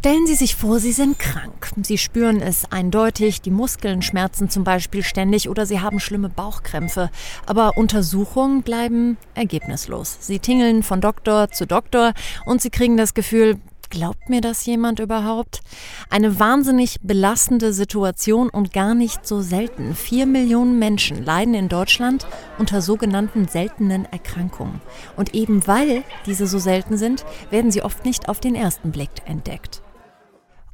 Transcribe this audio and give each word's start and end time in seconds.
Stellen 0.00 0.26
Sie 0.26 0.34
sich 0.34 0.56
vor, 0.56 0.80
Sie 0.80 0.92
sind 0.92 1.18
krank. 1.18 1.72
Sie 1.82 1.98
spüren 1.98 2.40
es 2.40 2.64
eindeutig, 2.72 3.42
die 3.42 3.50
Muskeln 3.50 4.00
schmerzen 4.00 4.48
zum 4.48 4.64
Beispiel 4.64 5.02
ständig 5.02 5.50
oder 5.50 5.66
Sie 5.66 5.80
haben 5.80 6.00
schlimme 6.00 6.30
Bauchkrämpfe. 6.30 7.10
Aber 7.44 7.76
Untersuchungen 7.76 8.62
bleiben 8.62 9.18
ergebnislos. 9.34 10.16
Sie 10.22 10.38
tingeln 10.38 10.82
von 10.82 11.02
Doktor 11.02 11.50
zu 11.50 11.66
Doktor 11.66 12.14
und 12.46 12.62
Sie 12.62 12.70
kriegen 12.70 12.96
das 12.96 13.12
Gefühl, 13.12 13.58
Glaubt 13.90 14.30
mir 14.30 14.40
das 14.40 14.64
jemand 14.66 15.00
überhaupt? 15.00 15.62
Eine 16.10 16.38
wahnsinnig 16.38 17.00
belastende 17.02 17.72
Situation 17.72 18.48
und 18.48 18.72
gar 18.72 18.94
nicht 18.94 19.26
so 19.26 19.42
selten. 19.42 19.96
Vier 19.96 20.26
Millionen 20.26 20.78
Menschen 20.78 21.24
leiden 21.24 21.54
in 21.54 21.68
Deutschland 21.68 22.24
unter 22.56 22.82
sogenannten 22.82 23.48
seltenen 23.48 24.04
Erkrankungen. 24.04 24.80
Und 25.16 25.34
eben 25.34 25.66
weil 25.66 26.04
diese 26.24 26.46
so 26.46 26.60
selten 26.60 26.98
sind, 26.98 27.24
werden 27.50 27.72
sie 27.72 27.82
oft 27.82 28.04
nicht 28.04 28.28
auf 28.28 28.38
den 28.38 28.54
ersten 28.54 28.92
Blick 28.92 29.10
entdeckt. 29.26 29.82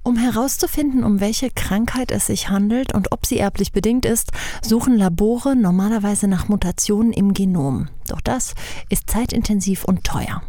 Um 0.06 0.16
herauszufinden, 0.16 1.02
um 1.02 1.18
welche 1.18 1.50
Krankheit 1.50 2.12
es 2.12 2.26
sich 2.26 2.48
handelt 2.48 2.94
und 2.94 3.10
ob 3.10 3.26
sie 3.26 3.38
erblich 3.38 3.72
bedingt 3.72 4.06
ist, 4.06 4.30
suchen 4.62 4.96
Labore 4.96 5.56
normalerweise 5.56 6.28
nach 6.28 6.46
Mutationen 6.46 7.12
im 7.12 7.34
Genom. 7.34 7.88
Doch 8.06 8.20
das 8.20 8.54
ist 8.88 9.10
zeitintensiv 9.10 9.82
und 9.82 10.04
teuer. 10.04 10.42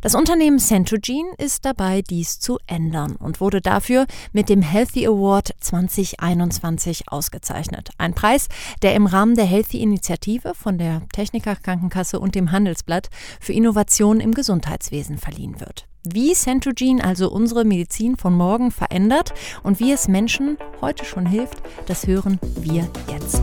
Das 0.00 0.14
Unternehmen 0.14 0.58
Centogene 0.58 1.28
ist 1.36 1.66
dabei, 1.66 2.00
dies 2.00 2.40
zu 2.40 2.58
ändern 2.66 3.14
und 3.16 3.42
wurde 3.42 3.60
dafür 3.60 4.06
mit 4.32 4.48
dem 4.48 4.62
Healthy 4.62 5.06
Award 5.06 5.50
2021 5.60 7.12
ausgezeichnet. 7.12 7.90
Ein 7.98 8.14
Preis, 8.14 8.48
der 8.80 8.94
im 8.94 9.04
Rahmen 9.04 9.34
der 9.34 9.44
Healthy-Initiative 9.44 10.54
von 10.54 10.78
der 10.78 11.02
Techniker 11.12 11.56
Krankenkasse 11.56 12.18
und 12.18 12.34
dem 12.34 12.52
Handelsblatt 12.52 13.10
für 13.38 13.52
Innovationen 13.52 14.22
im 14.22 14.32
Gesundheitswesen 14.32 15.18
verliehen 15.18 15.60
wird. 15.60 15.87
Wie 16.04 16.32
Centogene 16.32 17.04
also 17.04 17.30
unsere 17.30 17.64
Medizin 17.64 18.16
von 18.16 18.34
morgen 18.34 18.70
verändert 18.70 19.34
und 19.62 19.80
wie 19.80 19.92
es 19.92 20.08
Menschen 20.08 20.56
heute 20.80 21.04
schon 21.04 21.26
hilft, 21.26 21.62
das 21.86 22.06
hören 22.06 22.38
wir 22.56 22.88
jetzt. 23.12 23.42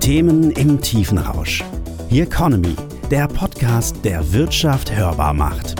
Themen 0.00 0.50
im 0.52 0.80
Tiefenrausch. 0.80 1.62
The 2.10 2.22
Economy 2.22 2.76
der 3.10 3.26
Podcast, 3.26 3.96
der 4.04 4.32
Wirtschaft 4.32 4.94
hörbar 4.94 5.34
macht. 5.34 5.74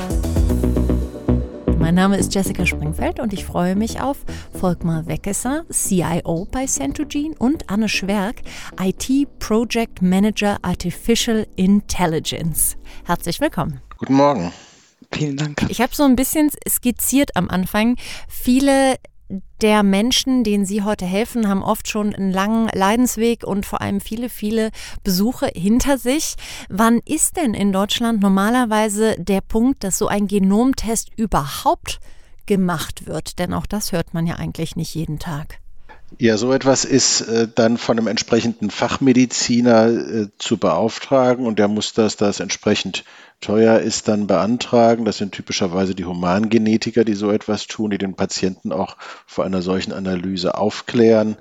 Mein 1.79 1.95
Name 1.95 2.17
ist 2.17 2.35
Jessica 2.35 2.67
Springfeld 2.67 3.21
und 3.21 3.33
ich 3.33 3.45
freue 3.45 3.77
mich 3.77 4.01
auf 4.01 4.19
Volkmar 4.59 5.07
Weckesser, 5.07 5.65
CIO 5.71 6.49
bei 6.51 6.67
Centogene 6.67 7.37
und 7.39 7.71
Anne 7.71 7.89
Schwerk, 7.89 8.43
IT 8.81 9.29
Project 9.39 10.03
Manager 10.03 10.59
Artificial 10.63 11.47
Intelligence. 11.55 12.77
Herzlich 13.05 13.41
willkommen. 13.41 13.81
Guten 13.97 14.15
Morgen. 14.15 14.53
Vielen 15.13 15.37
Dank. 15.37 15.67
Ich 15.69 15.81
habe 15.81 15.95
so 15.95 16.05
ein 16.05 16.17
bisschen 16.17 16.51
skizziert 16.69 17.37
am 17.37 17.49
Anfang. 17.49 17.97
Viele 18.29 18.97
der 19.61 19.83
Menschen, 19.83 20.43
denen 20.43 20.67
Sie 20.67 20.83
heute 20.83 21.05
helfen, 21.05 21.49
haben 21.49 21.63
oft 21.63 21.89
schon 21.89 22.15
einen 22.15 22.33
langen 22.33 22.69
Leidensweg 22.75 23.45
und 23.45 23.65
vor 23.65 23.81
allem 23.81 24.01
viele, 24.01 24.29
viele 24.29 24.71
Besuche 25.05 25.51
hinter 25.55 25.99
sich. 25.99 26.35
Wann 26.69 27.01
ist 27.05 27.37
denn 27.37 27.55
in 27.55 27.73
Deutschland 27.73 28.21
normalerweise 28.21 29.17
der 29.19 29.41
Punkt, 29.41 29.85
dass 29.85 29.99
so 29.99 30.09
ein 30.09 30.27
Genomtest 30.27 31.11
überhaupt 31.17 32.01
gemacht 32.47 33.07
wird? 33.07 33.39
Denn 33.39 33.55
auch 33.55 33.67
das 33.67 33.93
hört 33.93 34.15
man 34.15 34.27
ja 34.27 34.37
eigentlich 34.37 34.75
nicht 34.75 34.95
jeden 34.95 35.19
Tag. 35.19 35.61
Ja, 36.19 36.37
so 36.37 36.53
etwas 36.53 36.85
ist 36.85 37.21
äh, 37.21 37.47
dann 37.55 37.79
von 37.79 37.97
einem 37.97 38.09
entsprechenden 38.09 38.71
Fachmediziner 38.71 39.89
äh, 39.89 40.29
zu 40.39 40.57
beauftragen 40.57 41.47
und 41.47 41.61
der 41.61 41.69
muss 41.69 41.93
das, 41.93 42.17
das 42.17 42.41
entsprechend 42.41 43.05
teuer 43.41 43.79
ist, 43.79 44.09
dann 44.09 44.27
beantragen. 44.27 45.05
Das 45.05 45.19
sind 45.19 45.33
typischerweise 45.33 45.95
die 45.95 46.05
Humangenetiker, 46.05 47.05
die 47.05 47.15
so 47.15 47.31
etwas 47.31 47.67
tun, 47.67 47.91
die 47.91 47.99
den 47.99 48.15
Patienten 48.15 48.73
auch 48.73 48.97
vor 49.27 49.45
einer 49.45 49.63
solchen 49.63 49.93
Analyse 49.93 50.57
aufklären. 50.57 51.37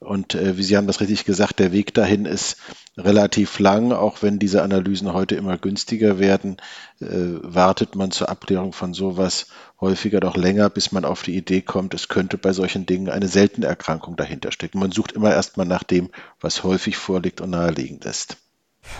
Und 0.00 0.34
äh, 0.34 0.58
wie 0.58 0.62
Sie 0.62 0.76
haben 0.76 0.86
das 0.86 1.00
richtig 1.00 1.24
gesagt, 1.24 1.58
der 1.60 1.72
Weg 1.72 1.94
dahin 1.94 2.26
ist 2.26 2.56
relativ 2.96 3.58
lang. 3.58 3.92
Auch 3.92 4.22
wenn 4.22 4.38
diese 4.38 4.62
Analysen 4.62 5.12
heute 5.12 5.36
immer 5.36 5.56
günstiger 5.56 6.18
werden, 6.18 6.58
äh, 7.00 7.06
wartet 7.06 7.94
man 7.94 8.10
zur 8.10 8.28
Abklärung 8.28 8.72
von 8.72 8.92
sowas 8.92 9.46
häufiger 9.80 10.20
doch 10.20 10.36
länger, 10.36 10.70
bis 10.70 10.92
man 10.92 11.04
auf 11.04 11.22
die 11.22 11.36
Idee 11.36 11.60
kommt, 11.60 11.94
es 11.94 12.08
könnte 12.08 12.38
bei 12.38 12.52
solchen 12.52 12.86
Dingen 12.86 13.08
eine 13.08 13.28
seltene 13.28 13.66
Erkrankung 13.66 14.16
dahinter 14.16 14.52
stecken. 14.52 14.78
Man 14.78 14.92
sucht 14.92 15.12
immer 15.12 15.32
erstmal 15.32 15.66
nach 15.66 15.82
dem, 15.82 16.10
was 16.40 16.64
häufig 16.64 16.96
vorliegt 16.96 17.40
und 17.40 17.50
naheliegend 17.50 18.04
ist. 18.04 18.38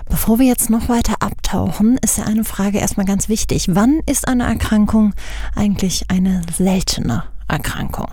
Bevor 0.08 0.38
wir 0.38 0.46
jetzt 0.46 0.70
noch 0.70 0.88
weiter 0.88 1.14
abtauchen, 1.20 1.98
ist 1.98 2.18
ja 2.18 2.24
eine 2.24 2.44
Frage 2.44 2.78
erstmal 2.78 3.06
ganz 3.06 3.28
wichtig. 3.28 3.74
Wann 3.74 4.00
ist 4.06 4.28
eine 4.28 4.44
Erkrankung 4.44 5.14
eigentlich 5.54 6.10
eine 6.10 6.42
seltene 6.56 7.24
Erkrankung? 7.48 8.08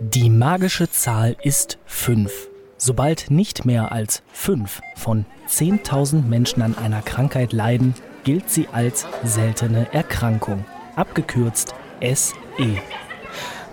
Die 0.00 0.30
magische 0.30 0.90
Zahl 0.90 1.36
ist 1.42 1.78
5. 1.86 2.32
Sobald 2.78 3.30
nicht 3.30 3.66
mehr 3.66 3.92
als 3.92 4.22
5 4.32 4.80
von 4.96 5.26
10.000 5.48 6.22
Menschen 6.24 6.62
an 6.62 6.78
einer 6.78 7.02
Krankheit 7.02 7.52
leiden, 7.52 7.94
gilt 8.24 8.48
sie 8.48 8.68
als 8.72 9.06
seltene 9.22 9.92
Erkrankung, 9.92 10.64
abgekürzt 10.96 11.74
SE. 12.00 12.38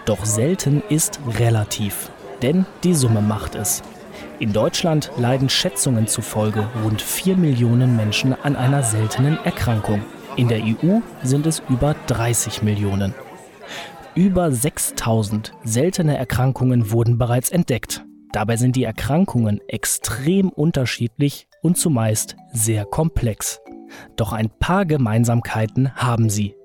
Doch 0.05 0.25
selten 0.25 0.83
ist 0.89 1.19
relativ, 1.37 2.09
denn 2.41 2.65
die 2.83 2.93
Summe 2.93 3.21
macht 3.21 3.55
es. 3.55 3.81
In 4.39 4.53
Deutschland 4.53 5.11
leiden 5.17 5.49
Schätzungen 5.49 6.05
zufolge 6.05 6.69
rund 6.83 7.01
4 7.01 7.35
Millionen 7.37 7.95
Menschen 7.95 8.33
an 8.33 8.55
einer 8.55 8.83
seltenen 8.83 9.43
Erkrankung. 9.43 10.03
In 10.35 10.47
der 10.47 10.61
EU 10.63 10.99
sind 11.23 11.47
es 11.47 11.63
über 11.69 11.95
30 12.05 12.61
Millionen. 12.61 13.15
Über 14.13 14.51
6000 14.51 15.53
seltene 15.63 16.17
Erkrankungen 16.17 16.91
wurden 16.91 17.17
bereits 17.17 17.49
entdeckt. 17.49 18.05
Dabei 18.31 18.57
sind 18.57 18.75
die 18.75 18.83
Erkrankungen 18.83 19.59
extrem 19.67 20.49
unterschiedlich 20.49 21.47
und 21.63 21.79
zumeist 21.79 22.35
sehr 22.53 22.85
komplex. 22.85 23.59
Doch 24.17 24.33
ein 24.33 24.51
paar 24.51 24.85
Gemeinsamkeiten 24.85 25.95
haben 25.95 26.29
sie. 26.29 26.55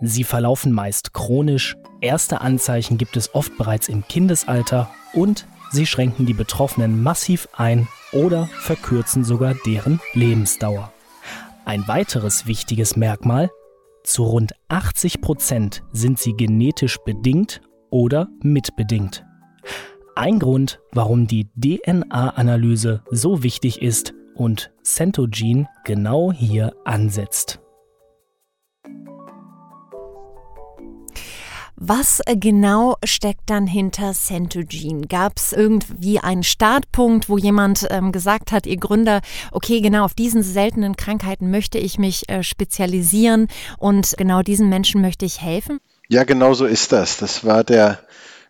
Sie 0.00 0.24
verlaufen 0.24 0.72
meist 0.72 1.12
chronisch, 1.12 1.76
erste 2.00 2.40
Anzeichen 2.40 2.96
gibt 2.96 3.18
es 3.18 3.34
oft 3.34 3.58
bereits 3.58 3.88
im 3.88 4.08
Kindesalter 4.08 4.88
und 5.12 5.46
Sie 5.70 5.86
schränken 5.86 6.26
die 6.26 6.34
Betroffenen 6.34 7.02
massiv 7.02 7.48
ein 7.52 7.88
oder 8.12 8.46
verkürzen 8.60 9.24
sogar 9.24 9.54
deren 9.66 10.00
Lebensdauer. 10.14 10.92
Ein 11.64 11.86
weiteres 11.86 12.46
wichtiges 12.46 12.96
Merkmal, 12.96 13.50
zu 14.02 14.24
rund 14.24 14.52
80 14.68 15.20
Prozent 15.20 15.82
sind 15.92 16.18
sie 16.18 16.32
genetisch 16.32 16.98
bedingt 17.04 17.60
oder 17.90 18.28
mitbedingt. 18.42 19.24
Ein 20.16 20.38
Grund, 20.38 20.80
warum 20.92 21.26
die 21.26 21.48
DNA-Analyse 21.54 23.02
so 23.10 23.42
wichtig 23.42 23.82
ist 23.82 24.14
und 24.34 24.72
Centogene 24.82 25.68
genau 25.84 26.32
hier 26.32 26.74
ansetzt. 26.84 27.59
Was 31.82 32.20
äh, 32.26 32.36
genau 32.36 32.98
steckt 33.04 33.48
dann 33.48 33.66
hinter 33.66 34.12
Centogene? 34.12 35.06
Gab 35.06 35.38
es 35.38 35.54
irgendwie 35.54 36.18
einen 36.18 36.42
Startpunkt, 36.42 37.30
wo 37.30 37.38
jemand 37.38 37.86
ähm, 37.88 38.12
gesagt 38.12 38.52
hat, 38.52 38.66
ihr 38.66 38.76
Gründer, 38.76 39.22
okay, 39.50 39.80
genau 39.80 40.04
auf 40.04 40.12
diesen 40.12 40.42
seltenen 40.42 40.94
Krankheiten 40.94 41.50
möchte 41.50 41.78
ich 41.78 41.98
mich 41.98 42.28
äh, 42.28 42.42
spezialisieren 42.42 43.48
und 43.78 44.14
genau 44.18 44.42
diesen 44.42 44.68
Menschen 44.68 45.00
möchte 45.00 45.24
ich 45.24 45.40
helfen? 45.40 45.80
Ja, 46.10 46.24
genau 46.24 46.52
so 46.52 46.66
ist 46.66 46.92
das. 46.92 47.16
Das 47.16 47.46
war 47.46 47.64
der 47.64 48.00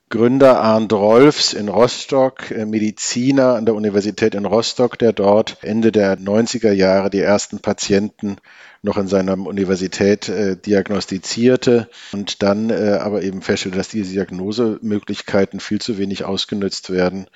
Gründer 0.09 0.61
Arndt 0.61 0.93
Rolfs 0.93 1.53
in 1.53 1.69
Rostock, 1.69 2.51
äh, 2.51 2.67
Mediziner 2.67 3.55
an 3.55 3.65
der 3.65 3.77
Universität 3.77 4.35
in 4.35 4.45
Rostock, 4.45 4.99
der 4.99 5.13
dort 5.13 5.59
Ende 5.63 5.93
der 5.93 6.19
90er 6.19 6.73
Jahre 6.73 7.11
die 7.11 7.21
ersten 7.21 7.61
Patienten 7.61 8.39
noch 8.83 8.97
in 8.97 9.09
seiner 9.09 9.39
Universität 9.39 10.29
äh, 10.29 10.57
diagnostizierte 10.57 11.89
und 12.13 12.43
dann 12.43 12.71
äh, 12.71 12.99
aber 13.01 13.23
eben 13.23 13.43
feststellte, 13.43 13.79
dass 13.79 13.89
diese 13.89 14.13
Diagnosemöglichkeiten 14.13 15.61
viel 15.61 15.81
zu 15.81 15.99
wenig 15.99 16.25
ausgenutzt 16.25 16.91
werden 16.91 17.27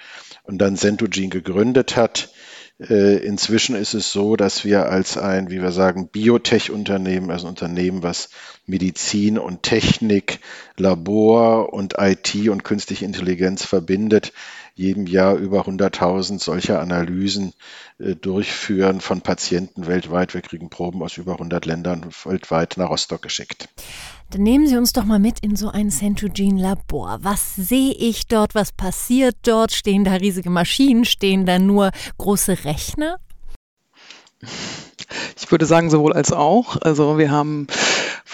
und 0.45 0.59
dann 0.59 0.77
Centogene 0.77 1.29
gegründet 1.29 1.97
hat. 1.97 2.31
Äh, 2.81 3.19
inzwischen 3.25 3.77
ist 3.77 3.95
es 3.95 4.11
so, 4.11 4.37
dass 4.37 4.65
wir 4.65 4.87
als 4.87 5.17
ein, 5.17 5.49
wie 5.51 5.63
wir 5.63 5.71
sagen, 5.71 6.09
Biotech-Unternehmen, 6.09 7.31
also 7.31 7.47
ein 7.47 7.51
Unternehmen, 7.51 8.03
was 8.03 8.31
Medizin 8.67 9.39
und 9.39 9.63
Technik, 9.63 10.41
Labor 10.77 11.73
und 11.73 11.95
IT 11.99 12.49
und 12.49 12.65
künstliche 12.65 13.05
Intelligenz 13.05 13.65
verbindet, 13.65 14.33
jedem 14.75 15.07
Jahr 15.07 15.37
über 15.37 15.67
100.000 15.67 16.43
solcher 16.43 16.81
Analysen 16.81 17.53
äh, 17.99 18.17
durchführen 18.17 19.01
von 19.01 19.21
Patienten 19.21 19.87
weltweit. 19.87 20.35
Wir 20.35 20.41
kriegen 20.41 20.69
Proben 20.69 21.03
aus 21.03 21.17
über 21.17 21.35
100 21.35 21.65
Ländern 21.65 22.07
weltweit 22.25 22.75
nach 22.77 22.91
Rostock 22.91 23.23
geschickt. 23.23 23.69
Dann 24.31 24.43
nehmen 24.43 24.67
Sie 24.67 24.77
uns 24.77 24.93
doch 24.93 25.05
mal 25.05 25.21
mit 25.21 25.41
in 25.41 25.55
so 25.55 25.69
ein 25.69 25.91
Centogene-Labor. 25.91 27.19
Was 27.23 27.55
sehe 27.55 27.93
ich 27.93 28.27
dort? 28.27 28.55
Was 28.55 28.73
passiert 28.73 29.37
dort? 29.43 29.73
Stehen 29.73 30.05
da 30.05 30.15
riesige 30.15 30.51
Maschinen? 30.51 31.05
Stehen 31.05 31.47
da 31.47 31.59
nur 31.59 31.93
große 32.19 32.65
Rechner? 32.65 33.19
Ich 35.39 35.51
würde 35.51 35.67
sagen, 35.67 35.91
sowohl 35.91 36.13
als 36.13 36.33
auch. 36.33 36.77
Also 36.81 37.19
wir 37.19 37.31
haben 37.31 37.69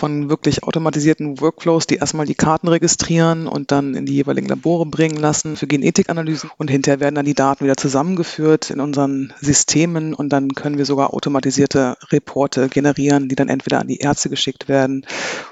von 0.00 0.30
wirklich 0.30 0.64
automatisierten 0.64 1.42
Workflows, 1.42 1.86
die 1.86 1.96
erstmal 1.96 2.24
die 2.24 2.34
Karten 2.34 2.68
registrieren 2.68 3.46
und 3.46 3.70
dann 3.70 3.94
in 3.94 4.06
die 4.06 4.14
jeweiligen 4.14 4.48
Labore 4.48 4.86
bringen 4.86 5.18
lassen 5.18 5.56
für 5.56 5.66
Genetikanalysen. 5.66 6.50
Und 6.56 6.70
hinterher 6.70 7.00
werden 7.00 7.16
dann 7.16 7.26
die 7.26 7.34
Daten 7.34 7.64
wieder 7.64 7.76
zusammengeführt 7.76 8.70
in 8.70 8.80
unseren 8.80 9.34
Systemen 9.42 10.14
und 10.14 10.30
dann 10.30 10.54
können 10.54 10.78
wir 10.78 10.86
sogar 10.86 11.12
automatisierte 11.12 11.98
Reporte 12.10 12.70
generieren, 12.70 13.28
die 13.28 13.36
dann 13.36 13.50
entweder 13.50 13.78
an 13.78 13.88
die 13.88 13.98
Ärzte 13.98 14.30
geschickt 14.30 14.70
werden 14.70 15.04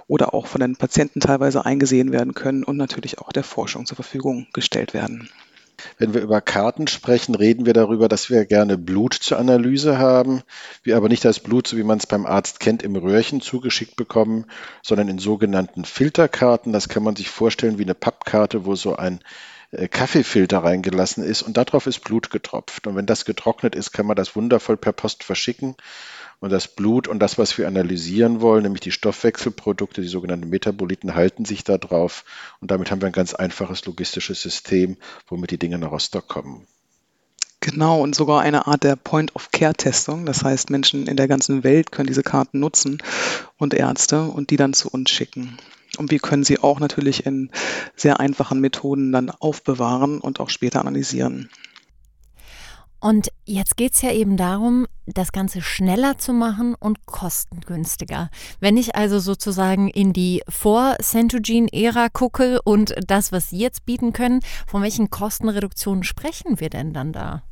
oder 0.07 0.33
auch 0.33 0.47
von 0.47 0.63
den 0.63 0.77
Patienten 0.77 1.21
teilweise 1.21 1.67
eingesehen 1.67 2.11
werden 2.11 2.33
können 2.33 2.65
und 2.65 2.79
natürlich 2.79 3.19
auch 3.19 3.33
der 3.33 3.45
Forschung 3.45 3.85
zur 3.85 3.97
Verfügung 3.97 4.47
gestellt 4.55 4.95
werden. 4.95 5.29
Wenn 5.99 6.15
wir 6.15 6.21
über 6.21 6.41
Karten 6.41 6.87
sprechen, 6.87 7.35
reden 7.35 7.67
wir 7.67 7.73
darüber, 7.73 8.09
dass 8.09 8.31
wir 8.31 8.45
gerne 8.47 8.79
Blut 8.79 9.15
zur 9.15 9.39
Analyse 9.39 9.99
haben, 9.99 10.43
wir 10.83 10.97
aber 10.97 11.09
nicht 11.09 11.25
das 11.25 11.41
Blut, 11.41 11.67
so 11.67 11.77
wie 11.77 11.83
man 11.83 11.99
es 11.99 12.07
beim 12.07 12.27
Arzt 12.27 12.61
kennt, 12.61 12.83
im 12.83 12.97
Röhrchen 12.97 13.41
zugeschickt 13.41 13.97
bekommen, 13.97 14.47
sondern 14.83 15.09
in 15.09 15.19
sogenannten 15.19 15.85
Filterkarten. 15.85 16.73
Das 16.73 16.89
kann 16.89 17.03
man 17.03 17.17
sich 17.17 17.31
vorstellen 17.31 17.79
wie 17.79 17.85
eine 17.85 17.95
Pappkarte, 17.95 18.65
wo 18.65 18.75
so 18.75 18.97
ein 18.97 19.21
äh, 19.71 19.89
Kaffeefilter 19.89 20.59
reingelassen 20.59 21.25
ist 21.25 21.43
und 21.43 21.57
darauf 21.57 21.87
ist 21.87 22.01
Blut 22.01 22.31
getropft. 22.31 22.87
Und 22.87 22.97
wenn 22.97 23.07
das 23.07 23.25
getrocknet 23.25 23.75
ist, 23.75 23.93
kann 23.93 24.07
man 24.07 24.17
das 24.17 24.35
wundervoll 24.37 24.77
per 24.77 24.93
Post 24.93 25.25
verschicken 25.25 25.77
und 26.41 26.51
das 26.51 26.69
Blut 26.69 27.09
und 27.09 27.19
das, 27.19 27.39
was 27.39 27.59
wir 27.59 27.67
analysieren 27.67 28.41
wollen, 28.41 28.63
nämlich 28.63 28.81
die 28.81 28.93
Stoffwechselprodukte, 28.93 30.03
die 30.03 30.09
sogenannten 30.09 30.49
Metaboliten, 30.49 31.15
halten 31.15 31.45
sich 31.45 31.65
da 31.65 31.79
drauf. 31.79 32.25
Und 32.61 32.71
damit 32.71 32.91
haben 32.91 33.01
wir 33.01 33.07
ein 33.07 33.13
ganz 33.13 33.35
einfaches 33.35 33.85
logistisches 33.87 34.41
System, 34.41 34.97
womit 35.27 35.51
die 35.51 35.59
Dinge 35.59 35.79
nach 35.79 35.91
Rostock 35.91 36.29
kommen. 36.29 36.67
Genau, 37.61 38.01
und 38.01 38.15
sogar 38.15 38.41
eine 38.41 38.69
Art 38.69 38.85
der 38.85 38.95
Point-of-Care-Testung. 38.95 40.27
Das 40.27 40.45
heißt, 40.45 40.71
Menschen 40.71 41.09
in 41.09 41.17
der 41.17 41.27
ganzen 41.27 41.65
Welt 41.65 41.91
können 41.91 42.07
diese 42.07 42.23
Karten 42.23 42.61
nutzen 42.61 42.99
und 43.57 43.75
Ärzte 43.75 44.23
und 44.23 44.51
die 44.51 44.57
dann 44.57 44.75
zu 44.75 44.89
uns 44.89 45.11
schicken. 45.11 45.59
Und 45.97 46.13
wir 46.13 46.21
können 46.21 46.45
sie 46.45 46.61
auch 46.61 46.79
natürlich 46.79 47.27
in 47.27 47.51
sehr 47.97 48.21
einfachen 48.21 48.61
Methoden 48.61 49.11
dann 49.11 49.31
aufbewahren 49.31 50.21
und 50.21 50.39
auch 50.39 50.51
später 50.51 50.81
analysieren. 50.81 51.51
Und 53.01 53.29
jetzt 53.45 53.77
geht 53.77 53.95
es 53.95 54.03
ja 54.03 54.11
eben 54.11 54.37
darum, 54.37 54.87
das 55.07 55.31
Ganze 55.33 55.63
schneller 55.63 56.19
zu 56.19 56.33
machen 56.33 56.75
und 56.75 57.07
kostengünstiger. 57.07 58.29
Wenn 58.61 58.77
ich 58.77 58.97
also 58.97 59.21
sozusagen 59.21 59.89
in 59.89 60.13
die 60.13 60.43
Vor-Centogene-Ära 60.49 62.09
gucke 62.09 62.61
und 62.63 62.95
das, 63.07 63.31
was 63.31 63.51
Sie 63.51 63.59
jetzt 63.59 63.87
bieten 63.87 64.13
können, 64.13 64.41
von 64.67 64.83
welchen 64.83 65.11
Kostenreduktionen 65.11 66.03
sprechen 66.03 66.59
wir 66.61 66.71
denn 66.71 66.93
dann 66.93 67.13
da? 67.13 67.43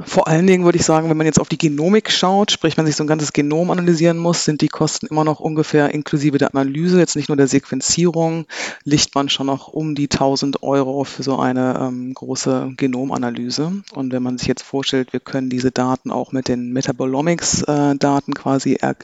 Vor 0.00 0.26
allen 0.26 0.48
Dingen 0.48 0.64
würde 0.64 0.76
ich 0.76 0.84
sagen, 0.84 1.08
wenn 1.08 1.16
man 1.16 1.26
jetzt 1.26 1.38
auf 1.38 1.48
die 1.48 1.56
Genomik 1.56 2.10
schaut, 2.10 2.50
sprich, 2.50 2.76
wenn 2.76 2.84
sich 2.84 2.96
so 2.96 3.04
ein 3.04 3.06
ganzes 3.06 3.32
Genom 3.32 3.70
analysieren 3.70 4.18
muss, 4.18 4.44
sind 4.44 4.60
die 4.60 4.66
Kosten 4.66 5.06
immer 5.06 5.22
noch 5.22 5.38
ungefähr 5.38 5.94
inklusive 5.94 6.36
der 6.36 6.52
Analyse, 6.52 6.98
jetzt 6.98 7.14
nicht 7.14 7.28
nur 7.28 7.36
der 7.36 7.46
Sequenzierung, 7.46 8.46
liegt 8.82 9.14
man 9.14 9.28
schon 9.28 9.46
noch 9.46 9.68
um 9.68 9.94
die 9.94 10.10
1000 10.10 10.64
Euro 10.64 11.04
für 11.04 11.22
so 11.22 11.38
eine 11.38 11.78
ähm, 11.80 12.12
große 12.12 12.72
Genomanalyse. 12.76 13.84
Und 13.92 14.12
wenn 14.12 14.24
man 14.24 14.36
sich 14.36 14.48
jetzt 14.48 14.64
vorstellt, 14.64 15.12
wir 15.12 15.20
können 15.20 15.48
diese 15.48 15.70
Daten 15.70 16.10
auch 16.10 16.32
mit 16.32 16.48
den 16.48 16.72
Metabolomics-Daten 16.72 18.32
äh, 18.32 18.34
quasi 18.34 18.76
er 18.80 18.96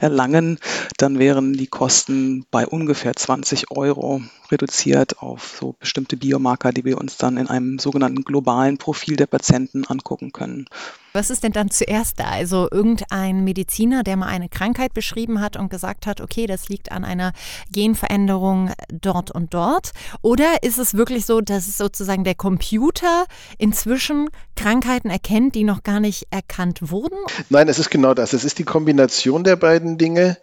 erlangen, 0.00 0.58
dann 0.96 1.18
wären 1.18 1.52
die 1.52 1.66
Kosten 1.66 2.46
bei 2.50 2.66
ungefähr 2.66 3.14
20 3.14 3.70
Euro 3.70 4.22
reduziert 4.50 5.18
auf 5.18 5.58
so 5.60 5.74
bestimmte 5.78 6.16
Biomarker, 6.16 6.72
die 6.72 6.86
wir 6.86 6.96
uns 6.96 7.18
dann 7.18 7.36
in 7.36 7.48
einem 7.48 7.78
sogenannten 7.78 8.24
globalen 8.24 8.78
Profil 8.78 9.16
der 9.16 9.26
Patienten 9.26 9.84
angucken 9.84 10.32
können 10.32 10.37
können. 10.38 10.66
Was 11.12 11.30
ist 11.30 11.42
denn 11.42 11.52
dann 11.52 11.70
zuerst 11.70 12.20
da? 12.20 12.24
Also 12.24 12.68
irgendein 12.70 13.42
Mediziner, 13.44 14.02
der 14.02 14.16
mal 14.16 14.26
eine 14.26 14.48
Krankheit 14.48 14.94
beschrieben 14.94 15.40
hat 15.40 15.56
und 15.56 15.70
gesagt 15.70 16.06
hat, 16.06 16.20
okay, 16.20 16.46
das 16.46 16.68
liegt 16.68 16.92
an 16.92 17.04
einer 17.04 17.32
Genveränderung 17.72 18.72
dort 18.90 19.30
und 19.30 19.54
dort? 19.54 19.92
Oder 20.22 20.62
ist 20.62 20.78
es 20.78 20.94
wirklich 20.94 21.24
so, 21.24 21.40
dass 21.40 21.78
sozusagen 21.78 22.24
der 22.24 22.34
Computer 22.34 23.24
inzwischen 23.56 24.28
Krankheiten 24.56 25.10
erkennt, 25.10 25.54
die 25.54 25.64
noch 25.64 25.82
gar 25.82 26.00
nicht 26.00 26.26
erkannt 26.30 26.90
wurden? 26.90 27.18
Nein, 27.48 27.68
es 27.68 27.78
ist 27.78 27.90
genau 27.90 28.14
das. 28.14 28.32
Es 28.32 28.44
ist 28.44 28.58
die 28.58 28.64
Kombination 28.64 29.44
der 29.44 29.56
beiden 29.56 29.98
Dinge. 29.98 30.36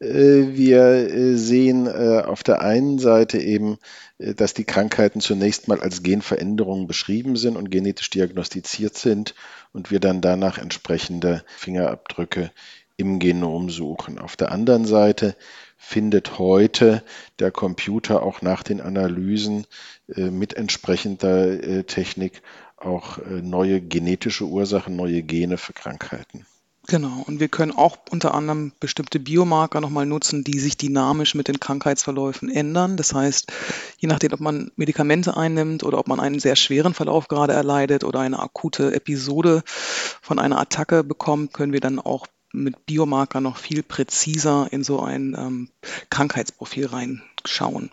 Äh, 0.00 0.54
wir 0.54 0.80
äh, 0.80 1.36
sehen 1.36 1.86
äh, 1.86 2.22
auf 2.24 2.42
der 2.42 2.60
einen 2.60 2.98
Seite 2.98 3.38
eben, 3.38 3.78
dass 4.20 4.52
die 4.52 4.64
Krankheiten 4.64 5.20
zunächst 5.20 5.68
mal 5.68 5.80
als 5.80 6.02
Genveränderungen 6.02 6.88
beschrieben 6.88 7.36
sind 7.36 7.56
und 7.56 7.70
genetisch 7.70 8.10
diagnostiziert 8.10 8.96
sind 8.96 9.36
und 9.72 9.92
wir 9.92 10.00
dann 10.08 10.20
danach 10.20 10.58
entsprechende 10.58 11.44
Fingerabdrücke 11.56 12.50
im 12.96 13.18
Genom 13.18 13.70
suchen. 13.70 14.18
Auf 14.18 14.36
der 14.36 14.50
anderen 14.50 14.86
Seite 14.86 15.36
findet 15.76 16.38
heute 16.38 17.04
der 17.38 17.52
Computer 17.52 18.22
auch 18.22 18.42
nach 18.42 18.62
den 18.62 18.80
Analysen 18.80 19.66
mit 20.08 20.54
entsprechender 20.54 21.86
Technik 21.86 22.42
auch 22.76 23.18
neue 23.26 23.80
genetische 23.80 24.44
Ursachen, 24.44 24.96
neue 24.96 25.22
Gene 25.22 25.58
für 25.58 25.74
Krankheiten. 25.74 26.46
Genau, 26.90 27.22
und 27.26 27.38
wir 27.38 27.48
können 27.48 27.72
auch 27.72 27.98
unter 28.10 28.32
anderem 28.32 28.72
bestimmte 28.80 29.20
Biomarker 29.20 29.82
nochmal 29.82 30.06
nutzen, 30.06 30.42
die 30.42 30.58
sich 30.58 30.78
dynamisch 30.78 31.34
mit 31.34 31.46
den 31.46 31.60
Krankheitsverläufen 31.60 32.50
ändern. 32.50 32.96
Das 32.96 33.12
heißt, 33.12 33.52
je 33.98 34.08
nachdem, 34.08 34.32
ob 34.32 34.40
man 34.40 34.70
Medikamente 34.76 35.36
einnimmt 35.36 35.84
oder 35.84 35.98
ob 35.98 36.08
man 36.08 36.18
einen 36.18 36.40
sehr 36.40 36.56
schweren 36.56 36.94
Verlauf 36.94 37.28
gerade 37.28 37.52
erleidet 37.52 38.04
oder 38.04 38.20
eine 38.20 38.38
akute 38.38 38.94
Episode 38.94 39.62
von 39.66 40.38
einer 40.38 40.58
Attacke 40.58 41.04
bekommt, 41.04 41.52
können 41.52 41.74
wir 41.74 41.80
dann 41.80 41.98
auch 41.98 42.26
mit 42.52 42.86
Biomarker 42.86 43.40
noch 43.40 43.56
viel 43.56 43.82
präziser 43.82 44.68
in 44.70 44.82
so 44.82 45.00
ein 45.00 45.36
ähm, 45.38 45.68
Krankheitsprofil 46.10 46.86
reinschauen. 46.86 47.90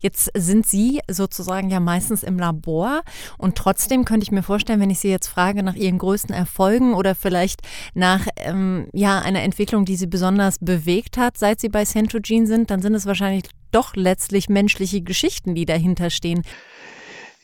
Jetzt 0.00 0.30
sind 0.34 0.66
Sie 0.66 1.00
sozusagen 1.08 1.70
ja 1.70 1.80
meistens 1.80 2.22
im 2.22 2.38
Labor 2.38 3.02
und 3.36 3.56
trotzdem 3.56 4.04
könnte 4.04 4.24
ich 4.24 4.30
mir 4.30 4.44
vorstellen, 4.44 4.80
wenn 4.80 4.90
ich 4.90 5.00
Sie 5.00 5.08
jetzt 5.08 5.26
frage 5.26 5.62
nach 5.62 5.74
Ihren 5.74 5.98
größten 5.98 6.34
Erfolgen 6.34 6.94
oder 6.94 7.14
vielleicht 7.14 7.62
nach 7.94 8.26
ähm, 8.36 8.88
ja, 8.92 9.18
einer 9.18 9.42
Entwicklung, 9.42 9.84
die 9.84 9.96
Sie 9.96 10.06
besonders 10.06 10.58
bewegt 10.60 11.18
hat, 11.18 11.36
seit 11.36 11.60
Sie 11.60 11.68
bei 11.68 11.84
Centrogene 11.84 12.46
sind, 12.46 12.70
dann 12.70 12.82
sind 12.82 12.94
es 12.94 13.06
wahrscheinlich 13.06 13.44
doch 13.72 13.96
letztlich 13.96 14.48
menschliche 14.48 15.02
Geschichten, 15.02 15.54
die 15.54 15.66
dahinter 15.66 16.10
stehen. 16.10 16.42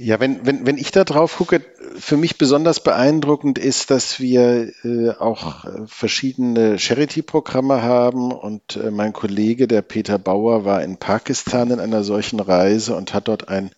Ja, 0.02 0.18
wenn, 0.18 0.44
wenn, 0.44 0.66
wenn 0.66 0.78
ich 0.78 0.90
da 0.90 1.04
drauf 1.04 1.36
gucke, 1.36 1.64
für 1.96 2.16
mich 2.16 2.36
besonders 2.36 2.80
beeindruckend 2.80 3.56
ist, 3.56 3.92
dass 3.92 4.18
wir 4.18 4.72
äh, 4.82 5.10
auch 5.10 5.64
äh, 5.64 5.86
verschiedene 5.86 6.76
Charity-Programme 6.76 7.82
haben 7.82 8.32
und 8.32 8.74
äh, 8.74 8.90
mein 8.90 9.12
Kollege, 9.12 9.68
der 9.68 9.82
Peter 9.82 10.18
Bauer, 10.18 10.64
war 10.64 10.82
in 10.82 10.96
Pakistan 10.96 11.70
in 11.70 11.78
einer 11.78 12.02
solchen 12.02 12.40
Reise 12.40 12.96
und 12.96 13.14
hat 13.14 13.28
dort 13.28 13.48
ein 13.48 13.70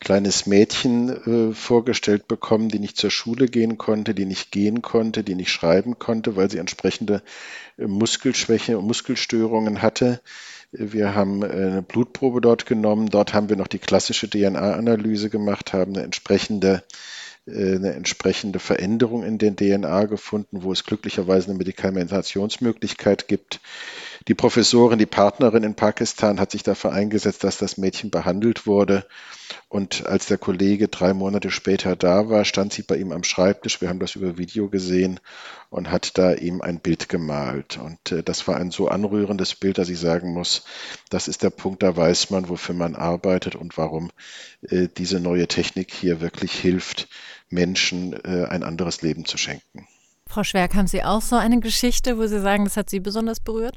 kleines 0.00 0.44
Mädchen 0.44 1.50
äh, 1.50 1.54
vorgestellt 1.54 2.28
bekommen, 2.28 2.68
die 2.68 2.78
nicht 2.78 2.98
zur 2.98 3.10
Schule 3.10 3.46
gehen 3.46 3.78
konnte, 3.78 4.14
die 4.14 4.26
nicht 4.26 4.52
gehen 4.52 4.82
konnte, 4.82 5.24
die 5.24 5.34
nicht 5.34 5.50
schreiben 5.50 5.98
konnte, 5.98 6.36
weil 6.36 6.50
sie 6.50 6.58
entsprechende 6.58 7.22
äh, 7.78 7.86
Muskelschwäche 7.86 8.76
und 8.76 8.86
Muskelstörungen 8.86 9.80
hatte 9.80 10.20
wir 10.72 11.14
haben 11.14 11.42
äh, 11.42 11.46
eine 11.46 11.82
Blutprobe 11.82 12.40
dort 12.40 12.66
genommen. 12.66 13.08
Dort 13.08 13.34
haben 13.34 13.48
wir 13.48 13.56
noch 13.56 13.66
die 13.66 13.78
klassische 13.78 14.28
DNA-Analyse 14.28 15.30
gemacht, 15.30 15.72
haben 15.72 15.94
eine 15.94 16.04
entsprechende 16.04 16.82
äh, 17.46 17.76
eine 17.76 17.94
entsprechende 17.94 18.58
Veränderung 18.58 19.24
in 19.24 19.38
den 19.38 19.56
DNA 19.56 20.04
gefunden, 20.04 20.62
wo 20.62 20.72
es 20.72 20.84
glücklicherweise 20.84 21.48
eine 21.48 21.58
Medikamentationsmöglichkeit 21.58 23.28
gibt. 23.28 23.60
Die 24.28 24.34
Professorin, 24.34 24.98
die 24.98 25.06
Partnerin 25.06 25.62
in 25.62 25.74
Pakistan 25.74 26.38
hat 26.40 26.50
sich 26.50 26.62
dafür 26.62 26.92
eingesetzt, 26.92 27.42
dass 27.42 27.56
das 27.56 27.78
Mädchen 27.78 28.10
behandelt 28.10 28.66
wurde. 28.66 29.06
Und 29.68 30.06
als 30.06 30.26
der 30.26 30.36
Kollege 30.36 30.88
drei 30.88 31.14
Monate 31.14 31.50
später 31.50 31.96
da 31.96 32.28
war, 32.28 32.44
stand 32.44 32.72
sie 32.72 32.82
bei 32.82 32.96
ihm 32.96 33.12
am 33.12 33.24
Schreibtisch. 33.24 33.80
Wir 33.80 33.88
haben 33.88 33.98
das 33.98 34.16
über 34.16 34.36
Video 34.36 34.68
gesehen 34.68 35.20
und 35.70 35.90
hat 35.90 36.18
da 36.18 36.34
ihm 36.34 36.60
ein 36.60 36.80
Bild 36.80 37.08
gemalt. 37.08 37.78
Und 37.78 38.12
äh, 38.12 38.22
das 38.22 38.46
war 38.46 38.56
ein 38.56 38.70
so 38.70 38.88
anrührendes 38.88 39.54
Bild, 39.54 39.78
dass 39.78 39.88
ich 39.88 39.98
sagen 39.98 40.32
muss, 40.32 40.64
das 41.08 41.26
ist 41.26 41.42
der 41.42 41.50
Punkt, 41.50 41.82
da 41.82 41.96
weiß 41.96 42.30
man, 42.30 42.48
wofür 42.48 42.74
man 42.74 42.96
arbeitet 42.96 43.54
und 43.54 43.78
warum 43.78 44.10
äh, 44.62 44.88
diese 44.88 45.18
neue 45.18 45.48
Technik 45.48 45.92
hier 45.92 46.20
wirklich 46.20 46.52
hilft, 46.52 47.08
Menschen 47.48 48.12
äh, 48.12 48.46
ein 48.48 48.62
anderes 48.62 49.02
Leben 49.02 49.24
zu 49.24 49.38
schenken. 49.38 49.88
Frau 50.26 50.44
Schwerk, 50.44 50.74
haben 50.74 50.86
Sie 50.86 51.02
auch 51.02 51.22
so 51.22 51.36
eine 51.36 51.58
Geschichte, 51.58 52.18
wo 52.18 52.26
Sie 52.26 52.40
sagen, 52.40 52.64
das 52.64 52.76
hat 52.76 52.90
Sie 52.90 53.00
besonders 53.00 53.40
berührt? 53.40 53.76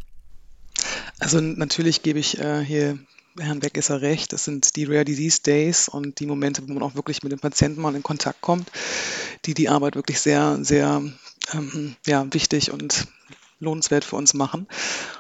Also 1.20 1.40
natürlich 1.40 2.02
gebe 2.02 2.20
ich 2.20 2.40
äh, 2.40 2.64
hier 2.64 2.98
Herrn 3.40 3.60
Beckesser 3.60 4.02
recht. 4.02 4.34
Das 4.34 4.44
sind 4.44 4.76
die 4.76 4.86
Rare 4.86 5.06
Disease 5.06 5.42
Days 5.42 5.88
und 5.88 6.20
die 6.20 6.26
Momente, 6.26 6.68
wo 6.68 6.74
man 6.74 6.84
auch 6.84 6.96
wirklich 6.96 7.24
mit 7.24 7.32
dem 7.32 7.40
Patienten 7.40 7.82
mal 7.82 7.96
in 7.96 8.04
Kontakt 8.04 8.42
kommt, 8.42 8.72
die 9.46 9.54
die 9.54 9.70
Arbeit 9.70 9.96
wirklich 9.96 10.20
sehr, 10.20 10.60
sehr 10.62 11.02
ähm, 11.54 11.96
ja, 12.06 12.26
wichtig 12.32 12.72
und 12.72 13.08
lohnenswert 13.64 14.06
für 14.06 14.16
uns 14.16 14.34
machen. 14.34 14.68